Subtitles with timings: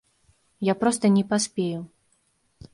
[0.71, 1.79] Я проста не паспею.